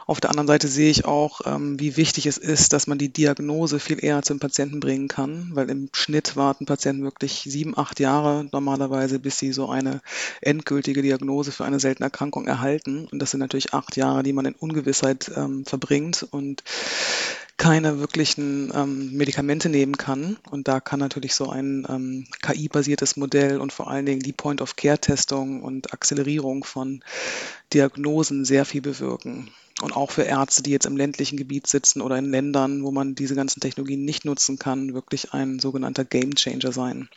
Auf 0.05 0.19
der 0.19 0.29
anderen 0.29 0.47
Seite 0.47 0.67
sehe 0.67 0.91
ich 0.91 1.05
auch, 1.05 1.41
ähm, 1.45 1.79
wie 1.79 1.97
wichtig 1.97 2.25
es 2.25 2.37
ist, 2.37 2.73
dass 2.73 2.87
man 2.87 2.97
die 2.97 3.09
Diagnose 3.09 3.79
viel 3.79 4.03
eher 4.03 4.21
zum 4.21 4.39
Patienten 4.39 4.79
bringen 4.79 5.07
kann, 5.07 5.51
weil 5.53 5.69
im 5.69 5.89
Schnitt 5.93 6.35
warten 6.35 6.65
Patienten 6.65 7.03
wirklich 7.03 7.47
sieben, 7.47 7.77
acht 7.77 7.99
Jahre 7.99 8.47
normalerweise, 8.51 9.19
bis 9.19 9.37
sie 9.37 9.53
so 9.53 9.69
eine 9.69 10.01
endgültige 10.41 11.01
Diagnose 11.01 11.51
für 11.51 11.65
eine 11.65 11.79
seltene 11.79 12.05
Erkrankung 12.05 12.45
erhalten. 12.47 13.07
Und 13.11 13.19
das 13.19 13.31
sind 13.31 13.39
natürlich 13.39 13.73
acht 13.73 13.95
Jahre, 13.95 14.23
die 14.23 14.33
man 14.33 14.45
in 14.45 14.55
Ungewissheit 14.55 15.31
ähm, 15.35 15.65
verbringt 15.65 16.27
und 16.29 16.63
keine 17.57 17.99
wirklichen 17.99 18.71
ähm, 18.75 19.13
Medikamente 19.13 19.69
nehmen 19.69 19.97
kann. 19.97 20.37
Und 20.49 20.67
da 20.67 20.79
kann 20.79 20.99
natürlich 20.99 21.35
so 21.35 21.49
ein 21.49 21.85
ähm, 21.89 22.25
KI-basiertes 22.41 23.15
Modell 23.15 23.59
und 23.59 23.71
vor 23.71 23.89
allen 23.89 24.05
Dingen 24.05 24.21
die 24.21 24.33
Point-of-Care-Testung 24.33 25.61
und 25.61 25.93
Akzelerierung 25.93 26.63
von 26.63 27.03
Diagnosen 27.73 28.45
sehr 28.45 28.65
viel 28.65 28.81
bewirken. 28.81 29.51
Und 29.81 29.95
auch 29.95 30.11
für 30.11 30.23
Ärzte, 30.23 30.63
die 30.63 30.71
jetzt 30.71 30.85
im 30.85 30.97
ländlichen 30.97 31.37
Gebiet 31.37 31.67
sitzen 31.67 32.01
oder 32.01 32.17
in 32.17 32.29
Ländern, 32.29 32.83
wo 32.83 32.91
man 32.91 33.15
diese 33.15 33.35
ganzen 33.35 33.59
Technologien 33.59 34.05
nicht 34.05 34.23
nutzen 34.23 34.59
kann, 34.59 34.93
wirklich 34.93 35.33
ein 35.33 35.59
sogenannter 35.59 36.05
Game 36.05 36.35
Changer 36.35 36.71
sein. 36.71 37.09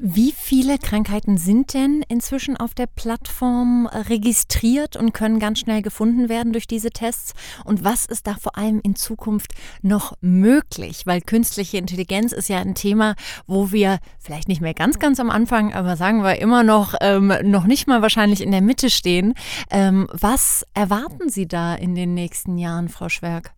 Wie 0.00 0.30
viele 0.30 0.78
Krankheiten 0.78 1.38
sind 1.38 1.74
denn 1.74 2.04
inzwischen 2.06 2.56
auf 2.56 2.72
der 2.72 2.86
Plattform 2.86 3.88
registriert 3.88 4.94
und 4.94 5.12
können 5.12 5.40
ganz 5.40 5.58
schnell 5.58 5.82
gefunden 5.82 6.28
werden 6.28 6.52
durch 6.52 6.68
diese 6.68 6.90
Tests? 6.90 7.34
Und 7.64 7.82
was 7.82 8.04
ist 8.04 8.28
da 8.28 8.36
vor 8.40 8.56
allem 8.56 8.80
in 8.84 8.94
Zukunft 8.94 9.54
noch 9.82 10.12
möglich? 10.20 11.04
Weil 11.04 11.20
künstliche 11.20 11.78
Intelligenz 11.78 12.30
ist 12.30 12.48
ja 12.48 12.58
ein 12.58 12.76
Thema, 12.76 13.16
wo 13.48 13.72
wir 13.72 13.98
vielleicht 14.20 14.46
nicht 14.46 14.60
mehr 14.60 14.72
ganz, 14.72 15.00
ganz 15.00 15.18
am 15.18 15.30
Anfang, 15.30 15.74
aber 15.74 15.96
sagen 15.96 16.22
wir 16.22 16.40
immer 16.40 16.62
noch, 16.62 16.94
ähm, 17.00 17.32
noch 17.42 17.64
nicht 17.64 17.88
mal 17.88 18.00
wahrscheinlich 18.00 18.40
in 18.40 18.52
der 18.52 18.62
Mitte 18.62 18.90
stehen. 18.90 19.34
Ähm, 19.68 20.06
was 20.12 20.64
erwarten 20.74 21.28
Sie 21.28 21.48
da 21.48 21.74
in 21.74 21.96
den 21.96 22.14
nächsten 22.14 22.56
Jahren, 22.56 22.88
Frau 22.88 23.08
Schwerk? 23.08 23.52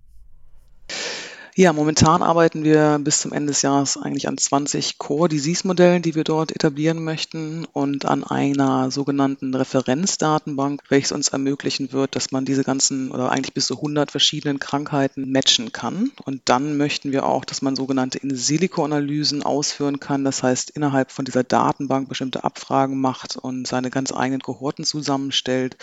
Ja, 1.56 1.72
momentan 1.72 2.22
arbeiten 2.22 2.62
wir 2.62 3.00
bis 3.02 3.22
zum 3.22 3.32
Ende 3.32 3.48
des 3.48 3.62
Jahres 3.62 3.96
eigentlich 3.96 4.28
an 4.28 4.38
20 4.38 4.98
Core-Disease-Modellen, 4.98 6.00
die 6.00 6.14
wir 6.14 6.22
dort 6.22 6.52
etablieren 6.52 7.02
möchten 7.02 7.64
und 7.72 8.04
an 8.04 8.22
einer 8.22 8.92
sogenannten 8.92 9.52
Referenzdatenbank, 9.52 10.82
welches 10.90 11.10
uns 11.10 11.28
ermöglichen 11.28 11.92
wird, 11.92 12.14
dass 12.14 12.30
man 12.30 12.44
diese 12.44 12.62
ganzen 12.62 13.10
oder 13.10 13.32
eigentlich 13.32 13.52
bis 13.52 13.66
zu 13.66 13.74
100 13.76 14.12
verschiedenen 14.12 14.60
Krankheiten 14.60 15.32
matchen 15.32 15.72
kann. 15.72 16.12
Und 16.24 16.42
dann 16.44 16.76
möchten 16.76 17.10
wir 17.10 17.26
auch, 17.26 17.44
dass 17.44 17.62
man 17.62 17.74
sogenannte 17.74 18.18
In-Silico-Analysen 18.18 19.42
ausführen 19.42 19.98
kann. 19.98 20.22
Das 20.22 20.44
heißt, 20.44 20.70
innerhalb 20.70 21.10
von 21.10 21.24
dieser 21.24 21.42
Datenbank 21.42 22.08
bestimmte 22.08 22.44
Abfragen 22.44 23.00
macht 23.00 23.36
und 23.36 23.66
seine 23.66 23.90
ganz 23.90 24.12
eigenen 24.12 24.40
Kohorten 24.40 24.84
zusammenstellt 24.84 25.76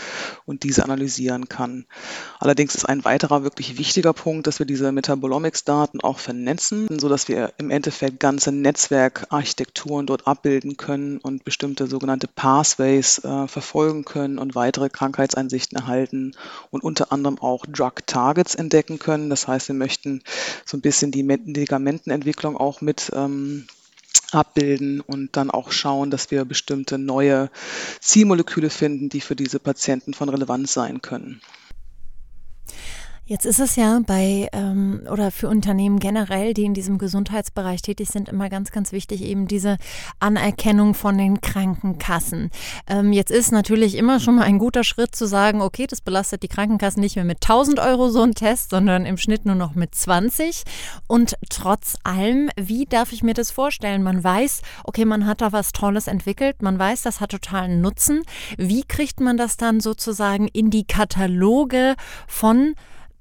und 0.45 0.63
diese 0.63 0.85
analysieren 0.85 1.49
kann. 1.49 1.85
Allerdings 2.39 2.73
ist 2.73 2.85
ein 2.85 3.03
weiterer 3.03 3.43
wirklich 3.43 3.77
wichtiger 3.77 4.13
Punkt, 4.13 4.47
dass 4.47 4.59
wir 4.59 4.65
diese 4.65 4.93
Metabolomics 4.93 5.56
Netzwerksdaten 5.57 6.01
auch 6.01 6.19
vernetzen, 6.19 6.87
sodass 6.99 7.27
wir 7.27 7.51
im 7.57 7.71
Endeffekt 7.71 8.19
ganze 8.19 8.51
Netzwerkarchitekturen 8.51 10.05
dort 10.05 10.27
abbilden 10.27 10.77
können 10.77 11.17
und 11.17 11.43
bestimmte 11.45 11.87
sogenannte 11.87 12.27
Pathways 12.27 13.23
äh, 13.23 13.47
verfolgen 13.47 14.05
können 14.05 14.37
und 14.37 14.53
weitere 14.53 14.89
Krankheitseinsichten 14.89 15.77
erhalten 15.77 16.35
und 16.69 16.83
unter 16.83 17.11
anderem 17.11 17.39
auch 17.39 17.65
Drug 17.65 18.05
Targets 18.05 18.53
entdecken 18.53 18.99
können. 18.99 19.31
Das 19.31 19.47
heißt, 19.47 19.69
wir 19.69 19.75
möchten 19.75 20.21
so 20.63 20.77
ein 20.77 20.81
bisschen 20.81 21.09
die 21.09 21.23
Medikamentenentwicklung 21.23 22.55
auch 22.55 22.81
mit 22.81 23.11
ähm, 23.15 23.65
abbilden 24.31 25.01
und 25.01 25.35
dann 25.37 25.49
auch 25.49 25.71
schauen, 25.71 26.11
dass 26.11 26.29
wir 26.29 26.45
bestimmte 26.45 26.99
neue 26.99 27.49
Zielmoleküle 27.99 28.69
finden, 28.69 29.09
die 29.09 29.21
für 29.21 29.35
diese 29.35 29.59
Patienten 29.59 30.13
von 30.13 30.29
Relevanz 30.29 30.73
sein 30.73 31.01
können. 31.01 31.41
Jetzt 33.29 33.45
ist 33.45 33.59
es 33.59 33.75
ja 33.75 33.99
bei 34.07 34.47
ähm, 34.53 35.01
oder 35.11 35.31
für 35.31 35.49
Unternehmen 35.49 35.99
generell, 35.99 36.53
die 36.53 36.63
in 36.63 36.73
diesem 36.73 36.97
Gesundheitsbereich 36.97 37.81
tätig 37.81 38.07
sind, 38.07 38.29
immer 38.29 38.47
ganz, 38.47 38.71
ganz 38.71 38.93
wichtig 38.93 39.21
eben 39.21 39.49
diese 39.49 39.75
Anerkennung 40.21 40.93
von 40.93 41.17
den 41.17 41.41
Krankenkassen. 41.41 42.51
Ähm, 42.87 43.11
jetzt 43.11 43.29
ist 43.29 43.51
natürlich 43.51 43.95
immer 43.95 44.21
schon 44.21 44.35
mal 44.35 44.43
ein 44.43 44.59
guter 44.59 44.85
Schritt 44.85 45.13
zu 45.13 45.25
sagen, 45.25 45.61
okay, 45.61 45.87
das 45.87 45.99
belastet 45.99 46.41
die 46.41 46.47
Krankenkassen 46.47 47.01
nicht 47.01 47.17
mehr 47.17 47.25
mit 47.25 47.43
1000 47.43 47.79
Euro 47.79 48.07
so 48.07 48.21
ein 48.21 48.33
Test, 48.33 48.69
sondern 48.69 49.05
im 49.05 49.17
Schnitt 49.17 49.45
nur 49.45 49.55
noch 49.55 49.75
mit 49.75 49.93
20. 49.93 50.63
Und 51.07 51.35
trotz 51.49 51.97
allem, 52.05 52.49
wie 52.55 52.85
darf 52.85 53.11
ich 53.11 53.23
mir 53.23 53.33
das 53.33 53.51
vorstellen? 53.51 54.03
Man 54.03 54.23
weiß, 54.23 54.61
okay, 54.85 55.03
man 55.03 55.25
hat 55.25 55.41
da 55.41 55.51
was 55.51 55.73
Tolles 55.73 56.07
entwickelt, 56.07 56.61
man 56.61 56.79
weiß, 56.79 57.01
das 57.01 57.19
hat 57.19 57.31
totalen 57.31 57.81
Nutzen. 57.81 58.23
Wie 58.57 58.83
kriegt 58.83 59.19
man 59.19 59.35
das 59.35 59.57
dann 59.57 59.81
sozusagen 59.81 60.47
in 60.47 60.69
die 60.69 60.85
Kataloge 60.85 61.95
von 62.25 62.73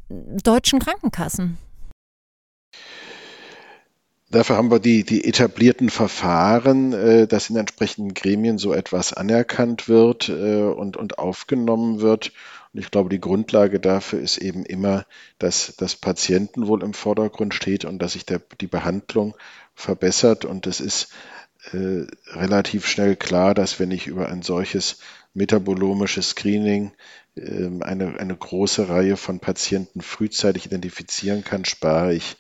deutschen 0.09 0.79
Krankenkassen? 0.79 1.59
Dafür 4.29 4.57
haben 4.57 4.73
wir 4.73 4.81
die, 4.81 5.05
die 5.05 5.25
etablierten 5.25 5.89
Verfahren, 5.89 6.93
äh, 6.93 7.29
dass 7.29 7.49
in 7.49 7.57
entsprechenden 7.57 8.13
Gremien 8.13 8.59
so 8.59 8.73
etwas 8.73 9.13
anerkannt 9.13 9.89
wird 9.89 10.29
äh, 10.29 10.63
und, 10.63 10.97
und 10.97 11.19
aufgenommen 11.19 12.01
wird. 12.01 12.33
Und 12.73 12.81
ich 12.81 12.91
glaube, 12.91 13.09
die 13.09 13.21
Grundlage 13.21 13.79
dafür 13.79 14.19
ist 14.21 14.39
eben 14.39 14.67
immer, 14.67 15.07
dass 15.39 15.75
das 15.79 15.95
Patientenwohl 15.95 16.83
im 16.83 16.93
Vordergrund 16.93 17.55
steht 17.55 17.85
und 17.85 18.01
dass 18.01 18.15
sich 18.15 18.27
der, 18.27 18.41
die 18.61 18.67
Behandlung 18.67 19.37
verbessert. 19.75 20.45
Und 20.45 20.67
es 20.67 20.81
ist 20.81 21.09
äh, 21.73 22.07
relativ 22.33 22.87
schnell 22.87 23.15
klar, 23.15 23.55
dass 23.55 23.79
wenn 23.79 23.93
ich 23.93 24.09
über 24.09 24.29
ein 24.29 24.43
solches 24.43 24.99
metabolomisches 25.35 26.31
Screening 26.31 26.93
eine, 27.39 28.19
eine 28.19 28.37
große 28.37 28.89
Reihe 28.89 29.17
von 29.17 29.41
Patienten 29.41 30.01
frühzeitig 30.01 30.67
identifizieren 30.67 31.45
kann, 31.45 31.65
spare 31.65 32.15
ich 32.15 32.37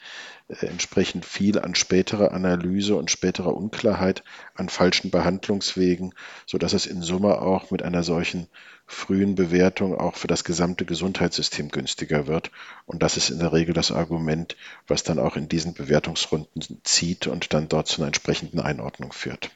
äh, 0.48 0.66
entsprechend 0.66 1.26
viel 1.26 1.58
an 1.58 1.74
späterer 1.74 2.32
Analyse 2.32 2.96
und 2.96 3.10
späterer 3.10 3.54
Unklarheit, 3.54 4.24
an 4.54 4.68
falschen 4.68 5.10
Behandlungswegen, 5.10 6.14
sodass 6.46 6.72
es 6.72 6.86
in 6.86 7.02
Summe 7.02 7.42
auch 7.42 7.70
mit 7.70 7.82
einer 7.82 8.02
solchen 8.02 8.48
frühen 8.86 9.34
Bewertung 9.34 9.98
auch 9.98 10.14
für 10.14 10.28
das 10.28 10.44
gesamte 10.44 10.86
Gesundheitssystem 10.86 11.68
günstiger 11.70 12.26
wird. 12.26 12.50
Und 12.86 13.02
das 13.02 13.16
ist 13.16 13.30
in 13.30 13.40
der 13.40 13.52
Regel 13.52 13.74
das 13.74 13.90
Argument, 13.90 14.56
was 14.86 15.02
dann 15.02 15.18
auch 15.18 15.36
in 15.36 15.48
diesen 15.48 15.74
Bewertungsrunden 15.74 16.80
zieht 16.84 17.26
und 17.26 17.52
dann 17.52 17.68
dort 17.68 17.88
zu 17.88 18.00
einer 18.00 18.06
entsprechenden 18.06 18.60
Einordnung 18.60 19.12
führt. 19.12 19.50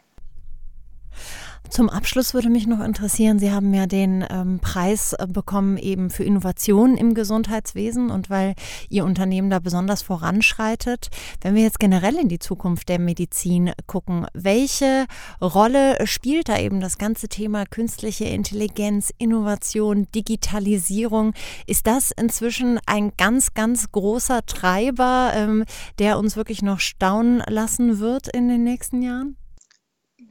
Zum 1.68 1.88
Abschluss 1.88 2.34
würde 2.34 2.48
mich 2.48 2.66
noch 2.66 2.80
interessieren, 2.80 3.38
Sie 3.38 3.52
haben 3.52 3.72
ja 3.72 3.86
den 3.86 4.24
ähm, 4.28 4.58
Preis 4.60 5.12
äh, 5.12 5.26
bekommen 5.28 5.76
eben 5.76 6.10
für 6.10 6.24
Innovationen 6.24 6.96
im 6.96 7.14
Gesundheitswesen 7.14 8.10
und 8.10 8.28
weil 8.28 8.54
Ihr 8.88 9.04
Unternehmen 9.04 9.50
da 9.50 9.60
besonders 9.60 10.02
voranschreitet. 10.02 11.10
Wenn 11.40 11.54
wir 11.54 11.62
jetzt 11.62 11.78
generell 11.78 12.16
in 12.16 12.28
die 12.28 12.40
Zukunft 12.40 12.88
der 12.88 12.98
Medizin 12.98 13.72
gucken, 13.86 14.26
welche 14.34 15.06
Rolle 15.40 16.06
spielt 16.06 16.48
da 16.48 16.58
eben 16.58 16.80
das 16.80 16.98
ganze 16.98 17.28
Thema 17.28 17.66
künstliche 17.66 18.24
Intelligenz, 18.24 19.12
Innovation, 19.18 20.08
Digitalisierung? 20.12 21.34
Ist 21.66 21.86
das 21.86 22.10
inzwischen 22.10 22.80
ein 22.86 23.12
ganz, 23.16 23.54
ganz 23.54 23.92
großer 23.92 24.44
Treiber, 24.44 25.32
ähm, 25.34 25.64
der 26.00 26.18
uns 26.18 26.36
wirklich 26.36 26.62
noch 26.62 26.80
staunen 26.80 27.44
lassen 27.46 28.00
wird 28.00 28.26
in 28.26 28.48
den 28.48 28.64
nächsten 28.64 29.02
Jahren? 29.02 29.36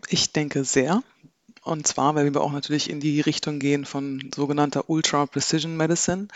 Ich 0.07 0.31
denke 0.31 0.63
sehr. 0.63 1.03
Und 1.69 1.85
zwar, 1.85 2.15
weil 2.15 2.33
wir 2.33 2.41
auch 2.41 2.51
natürlich 2.51 2.89
in 2.89 2.99
die 2.99 3.21
Richtung 3.21 3.59
gehen 3.59 3.85
von 3.85 4.31
sogenannter 4.33 4.89
Ultra 4.89 5.27
Precision 5.27 5.77
Medicine. 5.77 6.27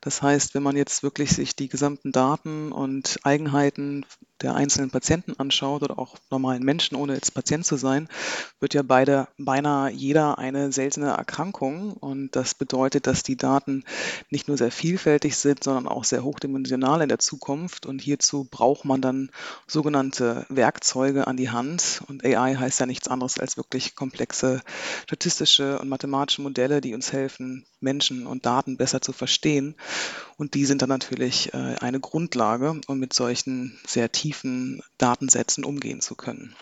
Das 0.00 0.22
heißt, 0.22 0.54
wenn 0.54 0.62
man 0.62 0.76
jetzt 0.76 1.02
wirklich 1.02 1.30
sich 1.30 1.54
die 1.54 1.68
gesamten 1.68 2.10
Daten 2.10 2.72
und 2.72 3.18
Eigenheiten 3.22 4.06
der 4.42 4.54
einzelnen 4.54 4.90
Patienten 4.90 5.34
anschaut 5.38 5.82
oder 5.82 5.98
auch 5.98 6.16
normalen 6.30 6.62
Menschen, 6.62 6.96
ohne 6.96 7.14
jetzt 7.14 7.34
Patient 7.34 7.66
zu 7.66 7.76
sein, 7.76 8.08
wird 8.60 8.74
ja 8.74 8.82
beide, 8.82 9.28
beinahe 9.36 9.90
jeder 9.90 10.38
eine 10.38 10.72
seltene 10.72 11.08
Erkrankung. 11.08 11.92
Und 11.92 12.36
das 12.36 12.54
bedeutet, 12.54 13.06
dass 13.06 13.22
die 13.22 13.36
Daten 13.36 13.84
nicht 14.30 14.48
nur 14.48 14.56
sehr 14.56 14.70
vielfältig 14.70 15.36
sind, 15.36 15.64
sondern 15.64 15.88
auch 15.88 16.04
sehr 16.04 16.24
hochdimensional 16.24 17.02
in 17.02 17.08
der 17.08 17.18
Zukunft. 17.18 17.86
Und 17.86 18.00
hierzu 18.00 18.46
braucht 18.50 18.84
man 18.84 19.00
dann 19.00 19.30
sogenannte 19.66 20.46
Werkzeuge 20.48 21.26
an 21.26 21.36
die 21.36 21.50
Hand. 21.50 22.02
Und 22.06 22.24
AI 22.24 22.54
heißt 22.54 22.80
ja 22.80 22.86
nichts 22.86 23.08
anderes 23.08 23.38
als 23.38 23.56
wirklich 23.56 23.96
komplexe 23.96 24.62
statistische 25.04 25.78
und 25.78 25.88
mathematische 25.88 26.42
Modelle, 26.42 26.80
die 26.80 26.94
uns 26.94 27.12
helfen, 27.12 27.64
Menschen 27.80 28.26
und 28.26 28.46
Daten 28.46 28.76
besser 28.76 29.00
zu 29.00 29.12
verstehen. 29.12 29.74
Und 30.36 30.54
die 30.54 30.64
sind 30.64 30.82
dann 30.82 30.88
natürlich 30.88 31.52
äh, 31.54 31.76
eine 31.80 32.00
Grundlage, 32.00 32.80
um 32.86 32.98
mit 32.98 33.12
solchen 33.12 33.78
sehr 33.86 34.10
tiefen 34.12 34.82
Datensätzen 34.98 35.64
umgehen 35.64 36.00
zu 36.00 36.14
können. 36.14 36.54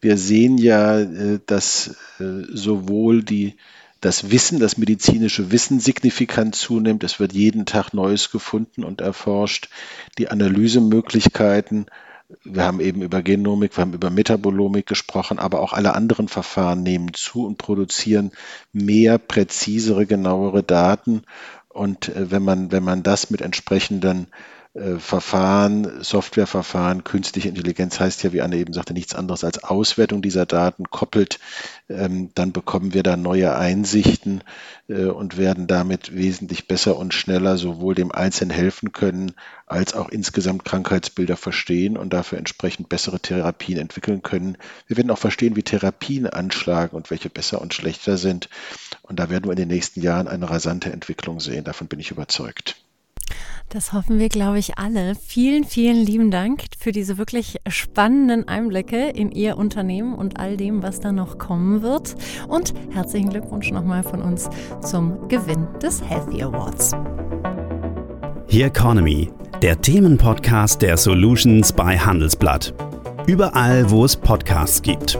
Wir 0.00 0.16
sehen 0.16 0.58
ja, 0.58 1.00
äh, 1.00 1.40
dass 1.46 1.96
äh, 2.18 2.42
sowohl 2.52 3.22
die, 3.22 3.56
das 4.00 4.30
Wissen, 4.30 4.58
das 4.58 4.76
medizinische 4.76 5.50
Wissen 5.52 5.80
signifikant 5.80 6.54
zunimmt. 6.54 7.04
Es 7.04 7.20
wird 7.20 7.32
jeden 7.32 7.66
Tag 7.66 7.94
Neues 7.94 8.30
gefunden 8.30 8.84
und 8.84 9.00
erforscht. 9.00 9.68
Die 10.18 10.28
Analysemöglichkeiten 10.28 11.86
Wir 12.44 12.64
haben 12.64 12.80
eben 12.80 13.02
über 13.02 13.22
Genomik, 13.22 13.76
wir 13.76 13.82
haben 13.82 13.94
über 13.94 14.10
Metabolomik 14.10 14.86
gesprochen, 14.86 15.38
aber 15.38 15.60
auch 15.60 15.72
alle 15.72 15.94
anderen 15.94 16.28
Verfahren 16.28 16.82
nehmen 16.82 17.14
zu 17.14 17.46
und 17.46 17.58
produzieren 17.58 18.32
mehr 18.72 19.18
präzisere, 19.18 20.06
genauere 20.06 20.62
Daten. 20.62 21.22
Und 21.68 22.08
äh, 22.08 22.30
wenn 22.30 22.42
man, 22.42 22.72
wenn 22.72 22.84
man 22.84 23.02
das 23.02 23.30
mit 23.30 23.40
entsprechenden 23.40 24.28
äh, 24.74 24.98
Verfahren, 24.98 26.02
Softwareverfahren, 26.02 27.04
künstliche 27.04 27.48
Intelligenz 27.48 28.00
heißt 28.00 28.22
ja, 28.22 28.32
wie 28.32 28.40
Anne 28.40 28.56
eben 28.56 28.72
sagte, 28.72 28.94
nichts 28.94 29.14
anderes 29.14 29.44
als 29.44 29.62
Auswertung 29.62 30.22
dieser 30.22 30.46
Daten 30.46 30.84
koppelt, 30.84 31.40
ähm, 31.90 32.30
dann 32.34 32.52
bekommen 32.52 32.94
wir 32.94 33.02
da 33.02 33.18
neue 33.18 33.54
Einsichten 33.54 34.42
äh, 34.88 35.04
und 35.04 35.36
werden 35.36 35.66
damit 35.66 36.14
wesentlich 36.14 36.68
besser 36.68 36.96
und 36.96 37.12
schneller 37.12 37.58
sowohl 37.58 37.94
dem 37.94 38.12
Einzelnen 38.12 38.50
helfen 38.50 38.92
können, 38.92 39.32
als 39.66 39.92
auch 39.92 40.08
insgesamt 40.08 40.64
Krankheitsbilder 40.64 41.36
verstehen 41.36 41.98
und 41.98 42.14
dafür 42.14 42.38
entsprechend 42.38 42.88
bessere 42.88 43.20
Therapien 43.20 43.78
entwickeln 43.78 44.22
können. 44.22 44.56
Wir 44.86 44.96
werden 44.96 45.10
auch 45.10 45.18
verstehen, 45.18 45.54
wie 45.54 45.62
Therapien 45.62 46.26
anschlagen 46.26 46.96
und 46.96 47.10
welche 47.10 47.28
besser 47.28 47.60
und 47.60 47.74
schlechter 47.74 48.16
sind. 48.16 48.48
Und 49.02 49.18
da 49.18 49.28
werden 49.28 49.44
wir 49.44 49.52
in 49.52 49.56
den 49.56 49.68
nächsten 49.68 50.00
Jahren 50.00 50.28
eine 50.28 50.48
rasante 50.48 50.90
Entwicklung 50.90 51.40
sehen. 51.40 51.64
Davon 51.64 51.88
bin 51.88 52.00
ich 52.00 52.10
überzeugt. 52.10 52.76
Das 53.68 53.94
hoffen 53.94 54.18
wir, 54.18 54.28
glaube 54.28 54.58
ich, 54.58 54.76
alle. 54.76 55.14
Vielen, 55.14 55.64
vielen 55.64 56.04
lieben 56.04 56.30
Dank 56.30 56.64
für 56.78 56.92
diese 56.92 57.16
wirklich 57.16 57.56
spannenden 57.68 58.46
Einblicke 58.46 59.08
in 59.08 59.32
Ihr 59.32 59.56
Unternehmen 59.56 60.14
und 60.14 60.38
all 60.38 60.58
dem, 60.58 60.82
was 60.82 61.00
da 61.00 61.10
noch 61.10 61.38
kommen 61.38 61.80
wird. 61.80 62.14
Und 62.48 62.74
herzlichen 62.90 63.30
Glückwunsch 63.30 63.70
nochmal 63.70 64.02
von 64.02 64.20
uns 64.20 64.50
zum 64.82 65.28
Gewinn 65.28 65.66
des 65.82 66.02
Healthy 66.02 66.42
Awards. 66.42 66.92
Here 68.46 68.66
Economy, 68.66 69.30
der 69.62 69.80
Themenpodcast 69.80 70.82
der 70.82 70.98
Solutions 70.98 71.72
bei 71.72 71.98
Handelsblatt. 71.98 72.74
Überall, 73.26 73.90
wo 73.90 74.04
es 74.04 74.16
Podcasts 74.16 74.82
gibt. 74.82 75.18